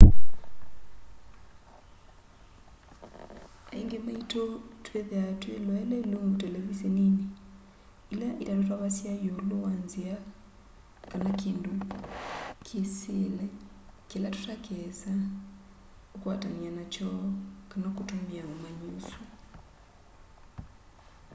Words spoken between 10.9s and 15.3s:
kana kĩndũ kĩĩsĩle kĩla tũtakeesa